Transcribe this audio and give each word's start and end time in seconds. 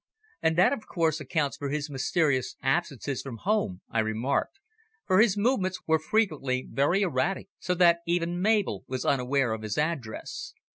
"And 0.41 0.57
that, 0.57 0.73
of 0.73 0.87
course, 0.87 1.19
accounts 1.19 1.57
for 1.57 1.69
his 1.69 1.87
mysterious 1.87 2.55
absences 2.63 3.21
from 3.21 3.37
home," 3.37 3.81
I 3.91 3.99
remarked, 3.99 4.57
for 5.05 5.19
his 5.21 5.37
movements 5.37 5.79
were 5.85 5.99
frequently 5.99 6.67
very 6.71 7.03
erratic, 7.03 7.49
so 7.59 7.75
that 7.75 7.99
even 8.07 8.41
Mabel 8.41 8.83
was 8.87 9.05
unaware 9.05 9.53
of 9.53 9.61
his 9.61 9.77
address. 9.77 10.55